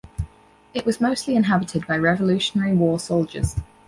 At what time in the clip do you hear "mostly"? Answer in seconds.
0.99-1.35